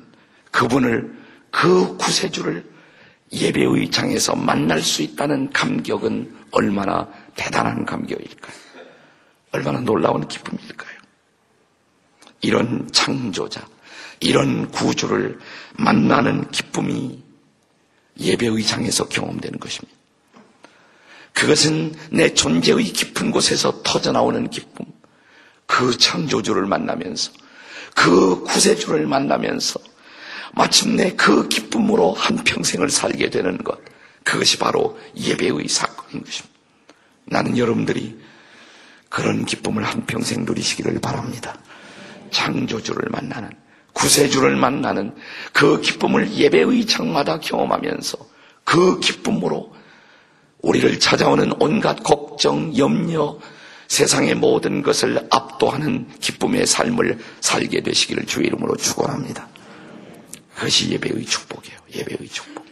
그분을, 0.51 1.17
그 1.51 1.97
구세주를 1.97 2.78
예배의 3.33 3.91
장에서 3.91 4.35
만날 4.35 4.81
수 4.81 5.03
있다는 5.03 5.51
감격은 5.51 6.37
얼마나 6.51 7.09
대단한 7.37 7.85
감격일까요? 7.85 8.57
얼마나 9.53 9.81
놀라운 9.81 10.27
기쁨일까요? 10.27 10.99
이런 12.41 12.89
창조자, 12.93 13.67
이런 14.21 14.71
구주를 14.71 15.39
만나는 15.75 16.51
기쁨이 16.51 17.23
예배의 18.19 18.65
장에서 18.65 19.09
경험되는 19.09 19.59
것입니다. 19.59 19.97
그것은 21.33 21.95
내 22.11 22.35
존재의 22.35 22.85
깊은 22.85 23.31
곳에서 23.31 23.83
터져나오는 23.83 24.51
기쁨. 24.51 24.87
그 25.67 25.97
창조주를 25.97 26.67
만나면서, 26.67 27.31
그 27.95 28.43
구세주를 28.43 29.07
만나면서, 29.07 29.79
마침내 30.55 31.15
그 31.15 31.49
기쁨으로 31.49 32.13
한평생을 32.13 32.91
살게 32.91 33.31
되는 33.31 33.59
것. 33.59 33.79
그것이 34.25 34.59
바로 34.59 34.99
예배의 35.17 35.69
사건인 35.69 36.25
것입니다. 36.25 36.59
나는 37.25 37.57
여러분들이 37.57 38.19
그런 39.09 39.45
기쁨을 39.45 39.85
한평생 39.85 40.45
누리시기를 40.45 41.01
바랍니다. 41.01 41.59
창조주를 42.31 43.11
만나는, 43.11 43.51
구세주를 43.95 44.57
만나는 44.57 45.15
그 45.53 45.81
기쁨을 45.81 46.33
예배의 46.33 46.87
장마다 46.87 47.41
경험하면서 47.41 48.19
그 48.65 49.01
기쁨으로 49.01 49.75
우리를 50.61 50.99
찾아오는 50.99 51.53
온갖 51.61 52.03
걱정, 52.03 52.77
염려, 52.77 53.39
세상의 53.87 54.35
모든 54.35 54.83
것을 54.83 55.27
압도하는 55.31 56.09
기쁨의 56.21 56.67
삶을 56.67 57.19
살게 57.41 57.83
되시기를 57.83 58.27
주의 58.27 58.47
이름으로 58.49 58.77
축원합니다. 58.77 59.49
그것이 60.59 60.91
예배의 60.91 61.25
축복이에요. 61.25 61.79
예배의 61.95 62.29
축복. 62.29 62.67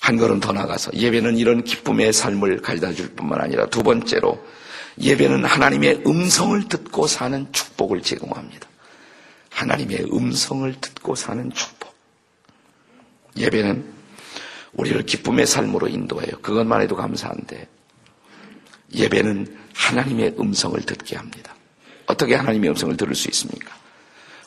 한 0.00 0.16
걸음 0.16 0.38
더 0.38 0.52
나가서 0.52 0.92
예배는 0.94 1.36
이런 1.36 1.64
기쁨의 1.64 2.12
삶을 2.12 2.62
가져다 2.62 2.94
줄 2.94 3.10
뿐만 3.14 3.40
아니라 3.40 3.66
두 3.66 3.82
번째로 3.82 4.42
예배는 5.00 5.44
하나님의 5.44 6.04
음성을 6.06 6.68
듣고 6.68 7.08
사는 7.08 7.52
축복을 7.52 8.00
제공합니다. 8.02 8.68
하나님의 9.50 10.06
음성을 10.12 10.72
듣고 10.80 11.16
사는 11.16 11.50
축복. 11.50 11.94
예배는 13.36 13.92
우리를 14.74 15.04
기쁨의 15.04 15.46
삶으로 15.48 15.88
인도해요. 15.88 16.30
그것만 16.42 16.80
해도 16.82 16.94
감사한데 16.94 17.68
예배는 18.94 19.58
하나님의 19.74 20.36
음성을 20.38 20.80
듣게 20.82 21.16
합니다. 21.16 21.54
어떻게 22.06 22.36
하나님의 22.36 22.70
음성을 22.70 22.96
들을 22.96 23.14
수 23.16 23.28
있습니까? 23.28 23.79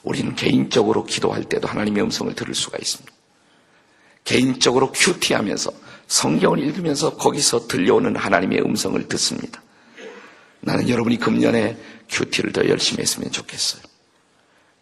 우리는 0.04 0.36
개인적으로 0.36 1.06
기도할 1.06 1.44
때도 1.44 1.68
하나님의 1.68 2.04
음성을 2.04 2.34
들을 2.36 2.54
수가 2.54 2.78
있습니다. 2.78 3.12
개인적으로 4.24 4.92
큐티하면서 4.92 5.72
성경을 6.08 6.60
읽으면서 6.60 7.16
거기서 7.16 7.68
들려오는 7.68 8.16
하나님의 8.16 8.62
음성을 8.62 9.08
듣습니다. 9.08 9.62
나는 10.62 10.88
여러분이 10.88 11.18
금년에 11.18 11.78
큐티를 12.10 12.54
더 12.54 12.68
열심히 12.68 13.02
했으면 13.02 13.32
좋겠어요. 13.32 13.82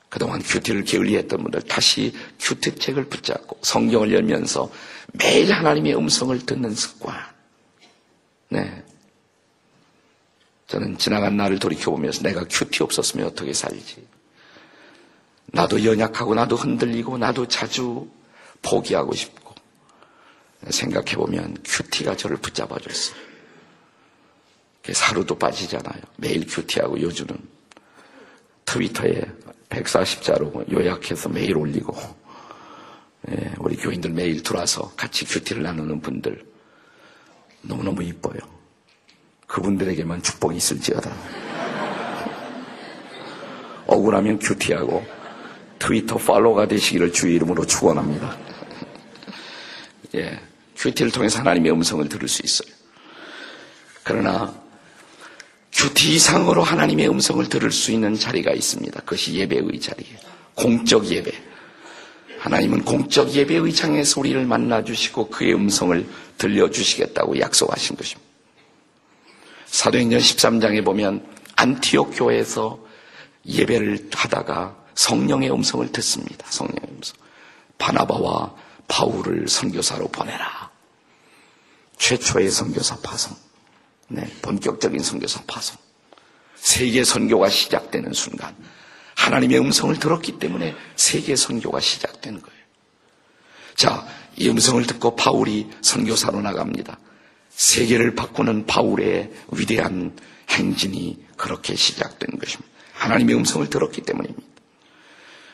그동안 0.10 0.42
큐티를 0.42 0.84
게을리했던 0.84 1.42
분들 1.42 1.62
다시 1.62 2.14
큐티 2.40 2.76
책을 2.76 3.06
붙잡고 3.06 3.60
성경을 3.62 4.12
열면서 4.12 4.70
매일 5.14 5.52
하나님의 5.54 5.96
음성을 5.96 6.38
듣는 6.46 6.76
습관. 6.76 7.16
네. 8.50 8.84
저는 10.68 10.98
지나간 10.98 11.38
날을 11.38 11.60
돌이켜보면서 11.60 12.24
내가 12.24 12.44
큐티 12.50 12.84
없었으면 12.84 13.28
어떻게 13.28 13.54
살지? 13.54 14.06
나도 15.52 15.84
연약하고 15.84 16.34
나도 16.34 16.56
흔들리고 16.56 17.18
나도 17.18 17.48
자주 17.48 18.10
포기하고 18.62 19.14
싶고 19.14 19.54
생각해보면 20.70 21.58
큐티가 21.64 22.16
저를 22.16 22.38
붙잡아줬어요. 22.38 23.32
하루도 24.94 25.38
빠지잖아요. 25.38 26.02
매일 26.18 26.46
큐티하고 26.46 27.00
요즘은 27.02 27.38
트위터에 28.66 29.22
140자로 29.70 30.72
요약해서 30.72 31.30
매일 31.30 31.58
올리고 31.58 31.96
예, 33.30 33.54
우리 33.60 33.76
교인들 33.76 34.12
매일 34.12 34.42
들어와서 34.42 34.92
같이 34.96 35.26
큐티를 35.26 35.62
나누는 35.64 36.02
분들 36.02 36.44
너무너무 37.62 38.04
이뻐요. 38.04 38.40
그분들에게만 39.48 40.24
축복이 40.24 40.58
있을지어다. 40.58 41.12
억울하면 43.86 44.40
큐티하고 44.40 45.21
트위터 45.82 46.16
팔로우가 46.18 46.68
되시기를 46.68 47.12
주의 47.12 47.36
이름으로 47.36 47.66
축원합니다. 47.66 48.38
예, 50.16 50.40
큐티를 50.78 51.12
통해서 51.12 51.40
하나님의 51.40 51.72
음성을 51.72 52.08
들을 52.08 52.28
수 52.28 52.44
있어요. 52.46 52.72
그러나 54.04 54.54
큐티 55.74 56.14
이상으로 56.16 56.62
하나님의 56.62 57.10
음성을 57.10 57.48
들을 57.50 57.72
수 57.72 57.92
있는 57.92 58.14
자리가 58.14 58.52
있습니다. 58.52 59.00
그것이 59.00 59.34
예배의 59.34 59.80
자리예요. 59.80 60.20
공적 60.54 61.06
예배. 61.08 61.32
하나님은 62.40 62.84
공적 62.84 63.32
예배의 63.32 63.74
장에서 63.74 64.20
우리를 64.20 64.46
만나 64.46 64.84
주시고 64.84 65.30
그의 65.30 65.56
음성을 65.56 66.06
들려 66.38 66.70
주시겠다고 66.70 67.40
약속하신 67.40 67.96
것입니다. 67.96 68.30
사도행전 69.66 70.20
13장에 70.20 70.86
보면 70.86 71.26
안티옥 71.56 72.12
교회에서 72.16 72.80
예배를 73.48 74.10
하다가 74.14 74.81
성령의 75.02 75.52
음성을 75.52 75.92
듣습니다. 75.94 76.46
성령의 76.50 76.90
음성. 76.92 77.18
바나바와 77.80 78.54
바울을 78.88 79.48
선교사로 79.48 80.10
보내라. 80.10 80.70
최초의 81.98 82.52
선교사 82.52 82.98
파송. 82.98 83.36
네, 84.10 84.32
본격적인 84.44 85.00
선교사 85.00 85.42
파송. 85.48 85.78
세계 86.56 87.04
선교가 87.04 87.50
시작되는 87.50 88.14
순간 88.14 88.56
하나님의 89.16 89.60
음성을 89.60 89.98
들었기 89.98 90.38
때문에 90.38 90.76
세계 90.96 91.36
선교가 91.36 91.80
시작된 91.80 92.40
거예요. 92.40 92.62
자, 93.76 94.08
이 94.38 94.48
음성을 94.50 94.86
듣고 94.86 95.16
바울이 95.16 95.72
선교사로 95.82 96.42
나갑니다. 96.42 97.00
세계를 97.50 98.14
바꾸는 98.14 98.68
바울의 98.68 99.32
위대한 99.52 100.16
행진이 100.50 101.26
그렇게 101.38 101.76
시작된 101.76 102.38
것입니다. 102.38 102.72
하나님의 102.94 103.36
음성을 103.36 103.68
들었기 103.68 104.02
때문입니다. 104.02 104.51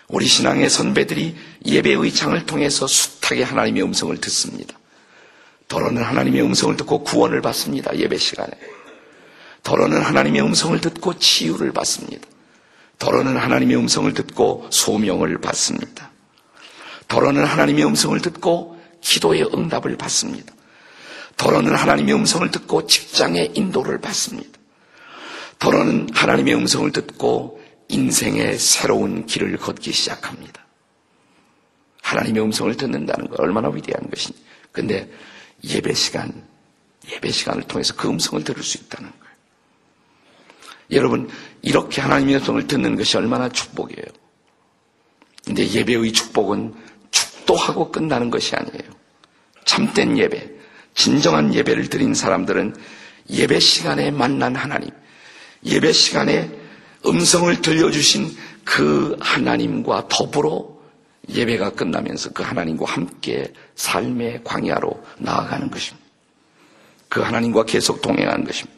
우리 0.07 0.25
신앙의 0.25 0.69
선배들이 0.69 1.35
예배의 1.65 2.13
장을 2.13 2.45
통해서 2.45 2.87
숱하게 2.87 3.43
하나님의 3.43 3.83
음성을 3.83 4.15
듣습니다. 4.21 4.77
더러는 5.67 6.01
하나님의 6.01 6.41
음성을 6.43 6.77
듣고 6.77 7.03
구원을 7.03 7.41
받습니다. 7.41 7.97
예배 7.97 8.17
시간에. 8.17 8.51
더러는 9.63 10.01
하나님의 10.01 10.41
음성을 10.41 10.79
듣고 10.79 11.19
치유를 11.19 11.73
받습니다. 11.73 12.25
더러는 12.99 13.35
하나님의 13.35 13.75
음성을 13.75 14.13
듣고 14.13 14.67
소명을 14.71 15.41
받습니다. 15.41 16.11
더러는 17.09 17.43
하나님의 17.43 17.85
음성을 17.85 18.19
듣고 18.21 18.81
기도의 19.01 19.49
응답을 19.53 19.97
받습니다. 19.97 20.53
더러는 21.35 21.75
하나님의 21.75 22.15
음성을 22.15 22.49
듣고 22.49 22.87
직장의 22.87 23.51
인도를 23.55 23.99
받습니다. 23.99 24.57
더러는 25.59 26.07
하나님의 26.13 26.55
음성을 26.55 26.91
듣고 26.93 27.56
인생의 27.89 28.57
새로운 28.57 29.25
길을 29.25 29.57
걷기 29.57 29.91
시작합니다. 29.91 30.65
하나님의 32.01 32.43
음성을 32.43 32.75
듣는다는 32.75 33.27
것 33.29 33.39
얼마나 33.39 33.69
위대한 33.69 34.09
것이니. 34.09 34.37
근데 34.71 35.09
예배 35.63 35.93
시간, 35.93 36.45
예배 37.11 37.31
시간을 37.31 37.63
통해서 37.63 37.95
그 37.95 38.07
음성을 38.07 38.43
들을 38.43 38.63
수 38.63 38.77
있다는 38.77 39.09
거예요. 39.09 39.27
여러분, 40.91 41.29
이렇게 41.61 41.99
하나님의 42.01 42.37
음성을 42.37 42.67
듣는 42.67 42.95
것이 42.95 43.17
얼마나 43.17 43.49
축복이에요. 43.49 44.05
근데 45.45 45.67
예배의 45.67 46.11
축복은 46.13 46.73
축도하고 47.11 47.91
끝나는 47.91 48.29
것이 48.29 48.55
아니에요. 48.55 48.91
참된 49.65 50.17
예배, 50.17 50.49
진정한 50.93 51.53
예배를 51.53 51.89
드린 51.89 52.13
사람들은 52.13 52.75
예배 53.29 53.59
시간에 53.59 54.11
만난 54.11 54.55
하나님, 54.55 54.89
예배 55.65 55.91
시간에 55.91 56.66
음성을 57.05 57.61
들려주신 57.61 58.35
그 58.63 59.15
하나님과 59.19 60.07
더불어 60.09 60.77
예배가 61.29 61.71
끝나면서 61.71 62.31
그 62.31 62.43
하나님과 62.43 62.85
함께 62.85 63.51
삶의 63.75 64.41
광야로 64.43 65.03
나아가는 65.19 65.69
것입니다. 65.69 66.05
그 67.09 67.21
하나님과 67.21 67.65
계속 67.65 68.01
동행하는 68.01 68.45
것입니다. 68.45 68.77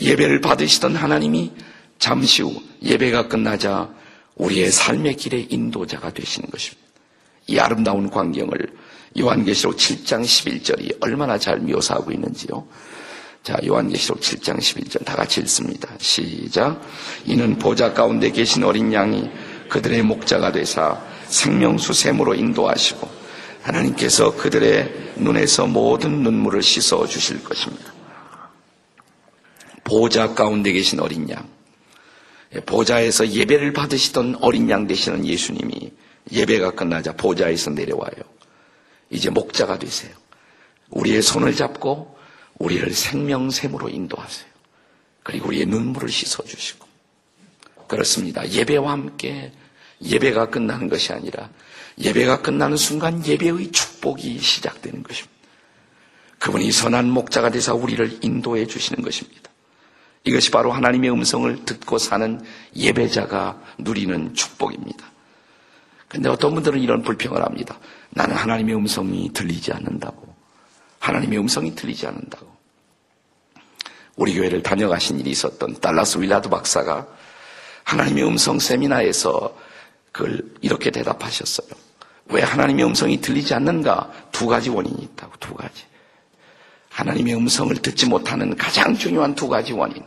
예배를 0.00 0.40
받으시던 0.40 0.96
하나님이 0.96 1.52
잠시 1.98 2.42
후 2.42 2.62
예배가 2.82 3.28
끝나자 3.28 3.92
우리의 4.36 4.70
삶의 4.70 5.16
길의 5.16 5.46
인도자가 5.50 6.12
되시는 6.12 6.50
것입니다. 6.50 6.82
이 7.46 7.58
아름다운 7.58 8.10
광경을 8.10 8.74
요한계시록 9.18 9.76
7장 9.76 10.22
11절이 10.22 10.96
얼마나 11.00 11.38
잘 11.38 11.58
묘사하고 11.58 12.12
있는지요. 12.12 12.66
자, 13.42 13.58
요한계시록 13.66 14.20
7장 14.20 14.58
11절 14.58 15.04
다 15.04 15.16
같이 15.16 15.40
읽습니다. 15.40 15.88
시작. 15.98 16.80
이는 17.24 17.58
보좌 17.58 17.92
가운데 17.92 18.30
계신 18.30 18.62
어린 18.62 18.92
양이 18.92 19.28
그들의 19.68 20.02
목자가 20.02 20.52
되사 20.52 21.02
생명수 21.26 21.92
샘으로 21.92 22.34
인도하시고 22.34 23.10
하나님께서 23.62 24.36
그들의 24.36 25.14
눈에서 25.16 25.66
모든 25.66 26.22
눈물을 26.22 26.62
씻어 26.62 27.06
주실 27.06 27.42
것입니다. 27.42 27.92
보좌 29.82 30.34
가운데 30.34 30.72
계신 30.72 31.00
어린 31.00 31.28
양. 31.28 31.48
예, 32.54 32.60
보좌에서 32.60 33.28
예배를 33.28 33.72
받으시던 33.72 34.36
어린 34.40 34.70
양 34.70 34.86
되시는 34.86 35.26
예수님이 35.26 35.92
예배가 36.30 36.72
끝나자 36.72 37.12
보좌에서 37.12 37.70
내려와요. 37.70 38.12
이제 39.10 39.30
목자가 39.30 39.80
되세요. 39.80 40.12
우리의 40.90 41.22
손을 41.22 41.56
잡고 41.56 42.21
우리를 42.62 42.92
생명샘으로 42.94 43.88
인도하세요. 43.88 44.46
그리고 45.24 45.48
우리의 45.48 45.66
눈물을 45.66 46.08
씻어주시고 46.08 46.86
그렇습니다. 47.88 48.48
예배와 48.48 48.92
함께 48.92 49.52
예배가 50.00 50.50
끝나는 50.50 50.88
것이 50.88 51.12
아니라 51.12 51.50
예배가 51.98 52.42
끝나는 52.42 52.76
순간 52.76 53.24
예배의 53.26 53.72
축복이 53.72 54.38
시작되는 54.38 55.02
것입니다. 55.02 55.32
그분이 56.38 56.70
선한 56.72 57.10
목자가 57.10 57.50
되사 57.50 57.74
우리를 57.74 58.18
인도해 58.22 58.66
주시는 58.66 59.02
것입니다. 59.02 59.50
이것이 60.24 60.50
바로 60.52 60.72
하나님의 60.72 61.10
음성을 61.10 61.64
듣고 61.64 61.98
사는 61.98 62.40
예배자가 62.76 63.60
누리는 63.78 64.34
축복입니다. 64.34 65.10
근데 66.06 66.28
어떤 66.28 66.54
분들은 66.54 66.80
이런 66.80 67.02
불평을 67.02 67.42
합니다. 67.42 67.78
나는 68.10 68.36
하나님의 68.36 68.76
음성이 68.76 69.32
들리지 69.32 69.72
않는다고. 69.72 70.32
하나님의 71.00 71.38
음성이 71.38 71.74
들리지 71.74 72.06
않는다고. 72.06 72.51
우리 74.22 74.34
교회를 74.34 74.62
다녀가신 74.62 75.18
일이 75.18 75.30
있었던 75.30 75.80
달라스 75.80 76.18
윌라드 76.18 76.48
박사가 76.48 77.08
하나님의 77.82 78.24
음성 78.24 78.60
세미나에서 78.60 79.52
그걸 80.12 80.40
이렇게 80.60 80.92
대답하셨어요. 80.92 81.68
왜 82.26 82.40
하나님의 82.42 82.84
음성이 82.84 83.20
들리지 83.20 83.52
않는가? 83.54 84.12
두 84.30 84.46
가지 84.46 84.70
원인이 84.70 85.02
있다고, 85.02 85.32
두 85.40 85.54
가지. 85.54 85.82
하나님의 86.90 87.34
음성을 87.34 87.74
듣지 87.74 88.06
못하는 88.06 88.56
가장 88.56 88.96
중요한 88.96 89.34
두 89.34 89.48
가지 89.48 89.72
원인. 89.72 90.04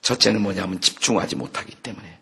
첫째는 0.00 0.40
뭐냐면 0.40 0.80
집중하지 0.80 1.36
못하기 1.36 1.74
때문에. 1.82 2.18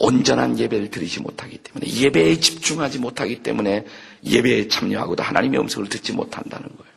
온전한 0.00 0.58
예배를 0.58 0.90
드리지 0.90 1.20
못하기 1.20 1.58
때문에. 1.58 1.86
예배에 1.86 2.40
집중하지 2.40 2.98
못하기 2.98 3.44
때문에 3.44 3.86
예배에 4.24 4.66
참여하고도 4.66 5.22
하나님의 5.22 5.60
음성을 5.60 5.88
듣지 5.88 6.12
못한다는 6.12 6.66
거예요. 6.76 6.92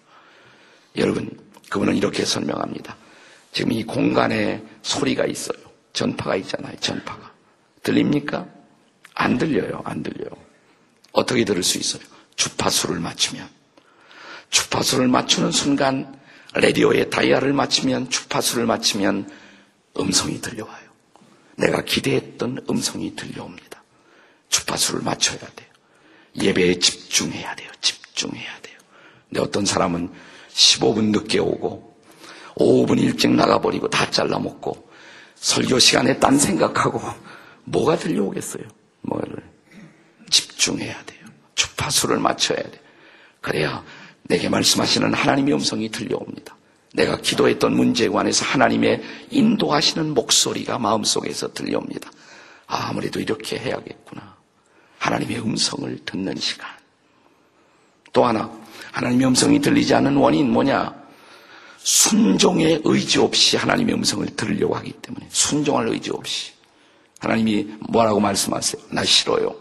여러분, 0.98 1.30
그분은 1.70 1.96
이렇게 1.96 2.26
설명합니다. 2.26 2.96
지금 3.52 3.72
이 3.72 3.84
공간에 3.84 4.64
소리가 4.82 5.26
있어요. 5.26 5.58
전파가 5.94 6.36
있잖아요. 6.38 6.76
전파가. 6.80 7.32
들립니까? 7.84 8.48
안 9.16 9.38
들려요. 9.38 9.82
안 9.86 10.04
들려요. 10.04 10.30
어떻게 11.12 11.44
들을 11.44 11.64
수 11.64 11.78
있어요? 11.78 12.04
주파수를 12.36 13.00
맞추면. 13.00 13.48
주파수를 14.50 15.08
맞추는 15.08 15.52
순간 15.52 16.20
레디오에 16.56 17.10
다이아를 17.10 17.54
맞추면 17.54 18.10
주파수를 18.10 18.66
맞추면 18.66 19.30
음성이 20.00 20.42
들려와요. 20.42 20.90
내가 21.58 21.84
기대했던 21.84 22.66
음성이 22.70 23.16
들려옵니다. 23.16 23.84
주파수를 24.50 25.02
맞춰야 25.02 25.40
돼요. 25.40 25.70
예배에 26.42 26.80
집중해야 26.80 27.56
돼요. 27.56 27.70
집중해야 27.82 28.62
돼요. 28.62 28.78
근데 29.28 29.42
어떤 29.42 29.66
사람은 29.66 30.10
15분 30.54 31.12
늦게 31.12 31.40
오고 31.40 31.98
5분 32.56 33.00
일찍 33.00 33.32
나가버리고 33.32 33.90
다 33.90 34.10
잘라먹고 34.10 34.90
설교 35.36 35.80
시간에 35.80 36.20
딴 36.20 36.38
생각하고 36.38 37.02
뭐가 37.64 37.98
들려오겠어요? 37.98 38.64
뭐를 39.02 39.44
집중해야 40.30 41.04
돼요. 41.06 41.20
주파수를 41.56 42.20
맞춰야 42.20 42.62
돼요. 42.62 42.82
그래야 43.42 43.84
내게 44.24 44.50
말씀하시는 44.50 45.14
하나님의 45.14 45.54
음성이 45.54 45.90
들려옵니다. 45.90 46.56
내가 46.94 47.18
기도했던 47.18 47.76
문제에 47.76 48.10
관해서 48.10 48.46
하나님의 48.46 49.02
인도하시는 49.30 50.14
목소리가 50.14 50.80
마음속에서 50.80 51.54
들려옵니다. 51.54 52.12
아, 52.68 52.90
아무래도 52.90 53.20
이렇게 53.20 53.58
해야겠구나. 53.58 54.38
하나님의 54.98 55.40
음성을 55.40 56.00
듣는 56.06 56.36
시간. 56.38 56.70
또 58.12 58.26
하나, 58.26 58.52
하나님의 58.92 59.28
음성이 59.28 59.60
들리지 59.60 59.94
않는 59.96 60.16
원인 60.16 60.52
뭐냐? 60.52 60.94
순종의 61.78 62.82
의지 62.84 63.20
없이 63.20 63.58
하나님의 63.58 63.96
음성을 63.96 64.26
들으려고 64.36 64.76
하기 64.76 64.92
때문에 65.02 65.28
순종할 65.30 65.88
의지 65.88 66.12
없이 66.12 66.52
하나님이 67.20 67.68
뭐라고 67.90 68.20
말씀하세요? 68.20 68.82
나 68.92 69.04
싫어요. 69.04 69.56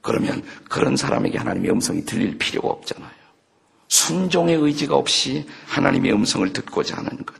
그러면 0.00 0.42
그런 0.68 0.96
사람에게 0.96 1.38
하나님의 1.38 1.70
음성이 1.70 2.04
들릴 2.04 2.38
필요가 2.38 2.68
없잖아요. 2.68 3.10
순종의 3.88 4.56
의지가 4.56 4.94
없이 4.96 5.46
하나님의 5.66 6.12
음성을 6.12 6.52
듣고자 6.52 6.96
하는 6.96 7.10
것. 7.24 7.34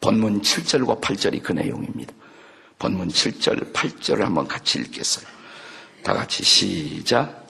본문 0.00 0.42
7절과 0.42 1.00
8절이 1.00 1.42
그 1.42 1.52
내용입니다. 1.52 2.12
본문 2.78 3.08
7절, 3.08 3.72
8절을 3.72 4.20
한번 4.20 4.48
같이 4.48 4.80
읽겠어요. 4.80 5.26
다 6.02 6.14
같이 6.14 6.42
시작. 6.42 7.41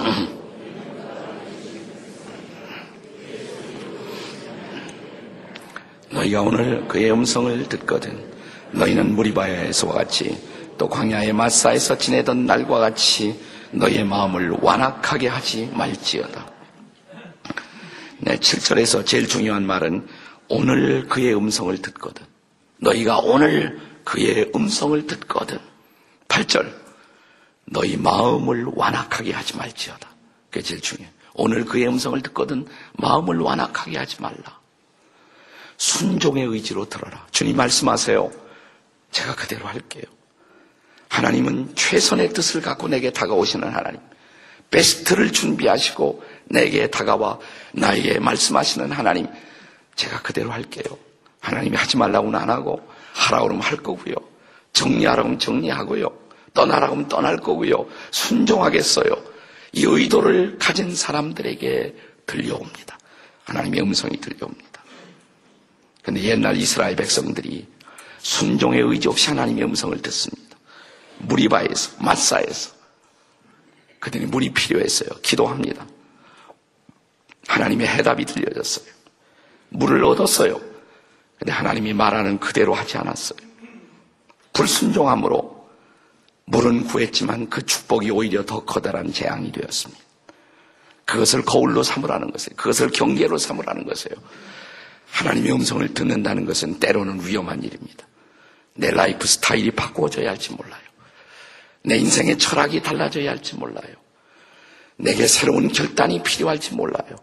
너희가 6.10 6.42
오늘 6.42 6.86
그의 6.88 7.12
음성을 7.12 7.68
듣거든 7.68 8.18
너희는 8.72 9.14
무리바야에서와 9.14 9.94
같이 9.94 10.36
또 10.78 10.88
광야의 10.88 11.32
마사에서 11.32 11.98
지내던 11.98 12.46
날과 12.46 12.78
같이 12.78 13.38
너희의 13.72 14.04
마음을 14.04 14.50
완악하게 14.60 15.28
하지 15.28 15.70
말지어다. 15.74 16.50
네, 18.18 18.36
7절에서 18.36 19.06
제일 19.06 19.28
중요한 19.28 19.66
말은 19.66 20.06
오늘 20.48 21.06
그의 21.06 21.34
음성을 21.34 21.76
듣거든. 21.80 22.26
너희가 22.78 23.18
오늘 23.18 23.78
그의 24.04 24.50
음성을 24.54 25.06
듣거든. 25.06 25.58
8절. 26.28 26.72
너희 27.70 27.96
마음을 27.96 28.66
완악하게 28.74 29.32
하지 29.32 29.56
말지어다. 29.56 30.08
그게 30.50 30.62
제일 30.62 30.80
중요해. 30.80 31.10
오늘 31.34 31.64
그의 31.64 31.86
음성을 31.86 32.20
듣거든 32.22 32.66
마음을 32.94 33.38
완악하게 33.38 33.96
하지 33.96 34.20
말라. 34.20 34.58
순종의 35.76 36.44
의지로 36.44 36.88
들어라. 36.88 37.26
주님 37.30 37.56
말씀하세요. 37.56 38.30
제가 39.12 39.34
그대로 39.36 39.66
할게요. 39.66 40.02
하나님은 41.08 41.74
최선의 41.76 42.32
뜻을 42.32 42.60
갖고 42.60 42.88
내게 42.88 43.12
다가오시는 43.12 43.68
하나님. 43.72 44.00
베스트를 44.70 45.32
준비하시고 45.32 46.22
내게 46.46 46.88
다가와 46.88 47.38
나에게 47.72 48.18
말씀하시는 48.18 48.90
하나님. 48.92 49.28
제가 49.94 50.22
그대로 50.22 50.50
할게요. 50.50 50.98
하나님이 51.40 51.76
하지 51.76 51.96
말라고는 51.96 52.38
안 52.38 52.50
하고 52.50 52.86
하라고 53.14 53.46
그러면 53.46 53.62
할 53.64 53.76
거고요. 53.78 54.14
정리하라고 54.72 55.28
하면 55.28 55.38
정리하고요. 55.38 56.19
떠나라고 56.54 56.94
하면 56.94 57.08
떠날 57.08 57.36
거고요. 57.36 57.86
순종하겠어요. 58.10 59.06
이 59.72 59.84
의도를 59.84 60.58
가진 60.58 60.94
사람들에게 60.94 61.94
들려옵니다. 62.26 62.98
하나님의 63.44 63.82
음성이 63.82 64.20
들려옵니다. 64.20 64.82
그런데 66.02 66.22
옛날 66.24 66.56
이스라엘 66.56 66.96
백성들이 66.96 67.66
순종의 68.18 68.82
의지 68.82 69.08
없이 69.08 69.28
하나님의 69.28 69.64
음성을 69.64 69.96
듣습니다. 70.02 70.56
무리바에서, 71.18 72.02
마사에서. 72.02 72.72
그들이 73.98 74.26
물이 74.26 74.52
필요했어요. 74.52 75.10
기도합니다. 75.22 75.86
하나님의 77.46 77.86
해답이 77.86 78.24
들려졌어요. 78.24 78.86
물을 79.68 80.04
얻었어요. 80.04 80.60
근데 81.38 81.52
하나님이 81.52 81.92
말하는 81.92 82.38
그대로 82.38 82.74
하지 82.74 82.96
않았어요. 82.98 83.38
불순종함으로 84.52 85.59
물은 86.50 86.86
구했지만 86.86 87.48
그 87.48 87.64
축복이 87.64 88.10
오히려 88.10 88.44
더 88.44 88.64
커다란 88.64 89.12
재앙이 89.12 89.52
되었습니다. 89.52 90.02
그것을 91.04 91.44
거울로 91.44 91.82
삼으라는 91.82 92.30
것이에요. 92.30 92.56
그것을 92.56 92.90
경계로 92.90 93.38
삼으라는 93.38 93.84
것이에요. 93.84 94.16
하나님의 95.10 95.52
음성을 95.52 95.94
듣는다는 95.94 96.44
것은 96.44 96.78
때로는 96.78 97.26
위험한 97.26 97.62
일입니다. 97.62 98.06
내 98.74 98.90
라이프 98.90 99.26
스타일이 99.26 99.70
바꾸어져야 99.70 100.30
할지 100.30 100.52
몰라요. 100.52 100.82
내 101.82 101.96
인생의 101.96 102.38
철학이 102.38 102.82
달라져야 102.82 103.30
할지 103.30 103.56
몰라요. 103.56 103.94
내게 104.96 105.26
새로운 105.26 105.68
결단이 105.68 106.22
필요할지 106.22 106.74
몰라요. 106.74 107.16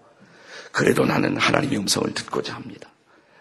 그래도 0.72 1.06
나는 1.06 1.38
하나님의 1.38 1.78
음성을 1.80 2.14
듣고자 2.14 2.56
합니다. 2.56 2.90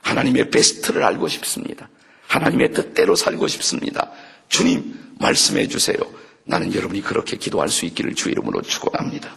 하나님의 0.02 0.50
베스트를 0.50 1.02
알고 1.02 1.28
싶습니다. 1.28 1.88
하나님의 2.28 2.72
뜻대로 2.72 3.14
살고 3.14 3.48
싶습니다. 3.48 4.10
주님, 4.48 4.94
말씀해 5.18 5.68
주세요. 5.68 5.96
나는 6.44 6.74
여러분이 6.74 7.02
그렇게 7.02 7.36
기도할 7.36 7.68
수 7.68 7.84
있기를 7.86 8.14
주 8.14 8.30
이름으로 8.30 8.62
축원합니다. 8.62 9.34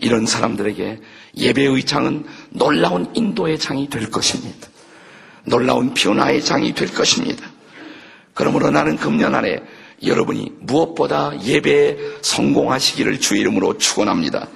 이런 0.00 0.26
사람들에게 0.26 1.00
예배의 1.36 1.84
장은 1.84 2.24
놀라운 2.50 3.10
인도의 3.14 3.58
장이 3.58 3.88
될 3.88 4.10
것입니다. 4.10 4.68
놀라운 5.44 5.94
변화의 5.94 6.42
장이 6.42 6.74
될 6.74 6.92
것입니다. 6.92 7.50
그러므로 8.34 8.70
나는 8.70 8.96
금년 8.96 9.34
안에 9.34 9.62
여러분이 10.02 10.52
무엇보다 10.60 11.38
예배에 11.42 11.98
성공하시기를 12.22 13.20
주 13.20 13.36
이름으로 13.36 13.76
축원합니다. 13.76 14.48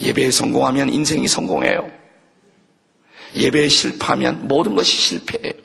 예배에 0.00 0.30
성공하면 0.30 0.92
인생이 0.92 1.28
성공해요. 1.28 1.88
예배에 3.36 3.68
실패하면 3.68 4.48
모든 4.48 4.74
것이 4.74 4.96
실패해요. 4.96 5.63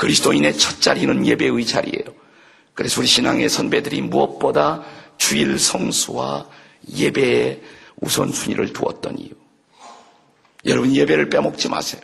그리스도인의 0.00 0.56
첫 0.56 0.80
자리는 0.80 1.26
예배의 1.26 1.66
자리예요. 1.66 2.04
그래서 2.72 3.02
우리 3.02 3.06
신앙의 3.06 3.50
선배들이 3.50 4.00
무엇보다 4.00 4.82
주일 5.18 5.58
성수와 5.58 6.48
예배에 6.96 7.60
우선순위를 8.00 8.72
두었던 8.72 9.18
이유. 9.18 9.28
여러분 10.64 10.96
예배를 10.96 11.28
빼먹지 11.28 11.68
마세요. 11.68 12.00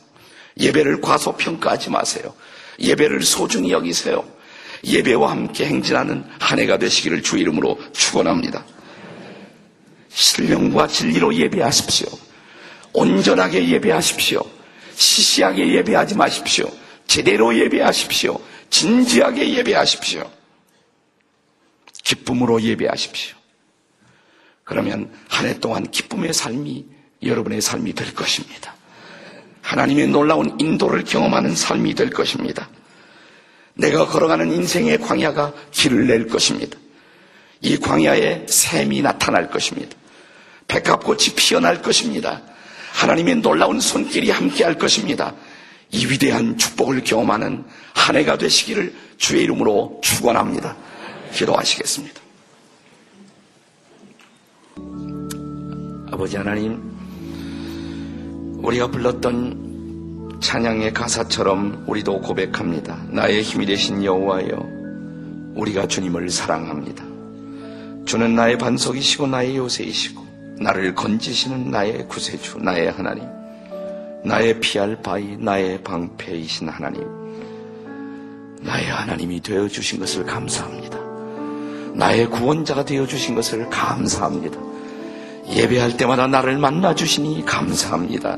예배를 0.60 1.00
과소평가하지 1.00 1.88
마세요. 1.88 2.34
예배를 2.78 3.22
소중히 3.22 3.72
여기세요. 3.72 4.28
예배와 4.84 5.30
함께 5.30 5.64
행진하는 5.64 6.22
한 6.38 6.58
해가 6.58 6.76
되시기를 6.76 7.22
주 7.22 7.38
이름으로 7.38 7.78
축원합니다. 7.94 8.62
신령과 10.10 10.88
진리로 10.88 11.34
예배하십시오. 11.34 12.08
온전하게 12.92 13.66
예배하십시오. 13.70 14.42
시시하게 14.94 15.76
예배하지 15.76 16.14
마십시오. 16.14 16.70
제대로 17.06 17.56
예배하십시오. 17.56 18.40
진지하게 18.70 19.54
예배하십시오. 19.54 20.30
기쁨으로 22.02 22.62
예배하십시오. 22.62 23.36
그러면 24.64 25.12
한 25.28 25.46
해 25.46 25.58
동안 25.58 25.88
기쁨의 25.90 26.32
삶이 26.32 26.84
여러분의 27.22 27.60
삶이 27.60 27.92
될 27.94 28.14
것입니다. 28.14 28.74
하나님의 29.62 30.08
놀라운 30.08 30.56
인도를 30.60 31.04
경험하는 31.04 31.54
삶이 31.54 31.94
될 31.94 32.10
것입니다. 32.10 32.68
내가 33.74 34.06
걸어가는 34.06 34.52
인생의 34.52 34.98
광야가 34.98 35.52
길을 35.70 36.06
낼 36.06 36.28
것입니다. 36.28 36.78
이 37.60 37.76
광야에 37.76 38.46
샘이 38.48 39.02
나타날 39.02 39.50
것입니다. 39.50 39.96
백합꽃이 40.68 41.34
피어날 41.36 41.82
것입니다. 41.82 42.42
하나님의 42.92 43.36
놀라운 43.36 43.80
손길이 43.80 44.30
함께할 44.30 44.78
것입니다. 44.78 45.34
이 45.90 46.06
위대한 46.06 46.58
축복을 46.58 47.04
경험하는 47.04 47.64
한 47.94 48.16
해가 48.16 48.38
되시기를 48.38 48.94
주의 49.16 49.44
이름으로 49.44 50.00
축원합니다. 50.02 50.76
기도하시겠습니다. 51.32 52.20
아버지 56.12 56.36
하나님, 56.36 56.82
우리가 58.62 58.88
불렀던 58.88 60.38
찬양의 60.40 60.92
가사처럼 60.92 61.84
우리도 61.86 62.20
고백합니다. 62.20 63.04
나의 63.10 63.42
힘이 63.42 63.66
되신 63.66 64.04
여호와여, 64.04 64.76
우리가 65.54 65.88
주님을 65.88 66.30
사랑합니다. 66.30 67.04
주는 68.04 68.34
나의 68.34 68.58
반석이시고 68.58 69.26
나의 69.26 69.56
요새이시고 69.56 70.26
나를 70.60 70.94
건지시는 70.94 71.70
나의 71.70 72.06
구세주, 72.08 72.58
나의 72.58 72.92
하나님, 72.92 73.24
나의 74.26 74.58
피할 74.58 75.00
바위, 75.02 75.36
나의 75.38 75.84
방패이신 75.84 76.68
하나님, 76.68 77.04
나의 78.60 78.86
하나님이 78.86 79.40
되어 79.40 79.68
주신 79.68 80.00
것을 80.00 80.24
감사합니다. 80.24 80.98
나의 81.94 82.28
구원자가 82.28 82.84
되어 82.84 83.06
주신 83.06 83.36
것을 83.36 83.70
감사합니다. 83.70 84.58
예배할 85.48 85.96
때마다 85.96 86.26
나를 86.26 86.58
만나 86.58 86.92
주시니 86.92 87.44
감사합니다. 87.46 88.36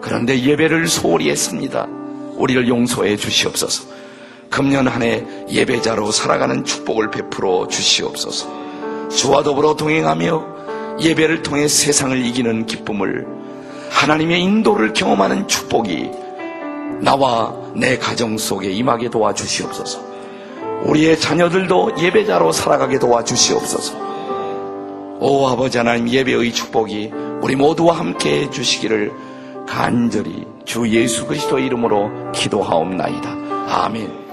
그런데 0.00 0.40
예배를 0.42 0.88
소홀히 0.88 1.28
했습니다. 1.28 1.86
우리를 2.36 2.66
용서해 2.66 3.18
주시옵소서. 3.18 3.90
금년 4.48 4.88
한 4.88 5.02
해 5.02 5.22
예배자로 5.50 6.10
살아가는 6.10 6.64
축복을 6.64 7.10
베풀어 7.10 7.68
주시옵소서. 7.68 9.08
주와 9.10 9.42
더불어 9.42 9.76
동행하며 9.76 10.98
예배를 11.02 11.42
통해 11.42 11.68
세상을 11.68 12.24
이기는 12.24 12.64
기쁨을 12.64 13.37
하나님의 13.90 14.42
인도를 14.42 14.92
경험하는 14.92 15.48
축복이 15.48 16.10
나와 17.00 17.54
내 17.74 17.98
가정 17.98 18.38
속에 18.38 18.70
임하게 18.70 19.10
도와주시옵소서. 19.10 20.08
우리의 20.84 21.18
자녀들도 21.18 21.94
예배자로 21.98 22.52
살아가게 22.52 22.98
도와주시옵소서. 22.98 24.08
오 25.20 25.48
아버지 25.48 25.78
하나님 25.78 26.08
예배의 26.08 26.52
축복이 26.52 27.12
우리 27.40 27.56
모두와 27.56 27.98
함께 27.98 28.42
해주시기를 28.42 29.12
간절히 29.66 30.46
주 30.64 30.88
예수 30.88 31.26
그리스도 31.26 31.58
이름으로 31.58 32.32
기도하옵나이다. 32.32 33.30
아멘. 33.68 34.27